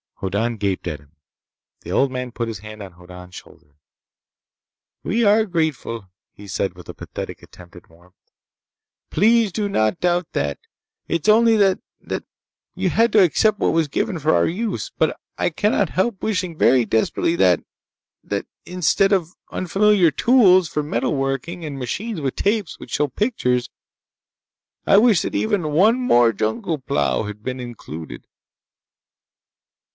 Hoddan 0.15 0.57
gaped 0.57 0.87
at 0.87 0.99
him. 0.99 1.11
The 1.81 1.91
old 1.91 2.11
man 2.11 2.31
put 2.31 2.47
his 2.47 2.59
hand 2.59 2.81
on 2.83 2.93
Hoddan's 2.93 3.33
shoulder. 3.35 3.75
"We 5.03 5.23
are 5.23 5.45
grateful," 5.45 6.09
he 6.31 6.47
said 6.47 6.73
with 6.75 6.87
a 6.89 6.93
pathetic 6.93 7.41
attempt 7.41 7.75
at 7.75 7.89
warmth. 7.89 8.15
"Please 9.09 9.51
do 9.51 9.67
not 9.69 9.99
doubt 9.99 10.31
that! 10.33 10.59
It 11.07 11.27
is 11.27 11.29
only 11.29 11.55
that... 11.57 11.79
that— 12.01 12.23
You 12.75 12.89
had 12.89 13.11
to 13.13 13.21
accept 13.23 13.59
what 13.59 13.73
was 13.73 13.87
given 13.87 14.17
for 14.19 14.33
our 14.33 14.47
use. 14.47 14.91
But 14.95 15.19
I 15.37 15.49
cannot 15.51 15.89
help 15.89 16.21
wishing 16.21 16.55
very 16.57 16.85
desperately 16.85 17.35
that... 17.37 17.63
that 18.23 18.45
instead 18.65 19.11
of 19.11 19.33
unfamiliar 19.51 20.09
tools 20.11 20.67
for 20.67 20.83
metal 20.83 21.15
working 21.15 21.65
and 21.65 21.79
machines 21.79 22.21
with 22.21 22.35
tapes 22.35 22.79
which 22.79 22.91
show 22.93 23.07
pictures.... 23.07 23.69
I 24.85 24.97
wish 24.97 25.23
that 25.23 25.35
even 25.35 25.71
one 25.71 25.99
more 25.99 26.31
jungle 26.33 26.77
plow 26.79 27.23
had 27.23 27.43
been 27.43 27.59
included!" 27.59 28.25